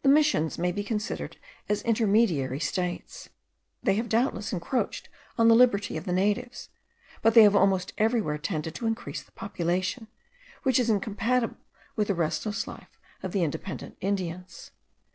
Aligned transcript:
The 0.00 0.08
Missions 0.08 0.56
may 0.56 0.72
be 0.72 0.82
considered 0.82 1.36
as 1.68 1.82
intermediary 1.82 2.58
states. 2.58 3.28
They 3.82 3.96
have 3.96 4.08
doubtless 4.08 4.50
encroached 4.50 5.10
on 5.36 5.48
the 5.48 5.54
liberty 5.54 5.98
of 5.98 6.06
the 6.06 6.12
natives; 6.14 6.70
but 7.20 7.34
they 7.34 7.42
have 7.42 7.54
almost 7.54 7.92
everywhere 7.98 8.38
tended 8.38 8.74
to 8.76 8.84
the 8.84 8.88
increase 8.88 9.20
of 9.20 9.34
population, 9.34 10.08
which 10.62 10.78
is 10.78 10.88
incompatible 10.88 11.58
with 11.96 12.08
the 12.08 12.14
restless 12.14 12.66
life 12.66 12.98
of 13.22 13.32
the 13.32 13.42
independent 13.44 13.98
Indians. 14.00 14.70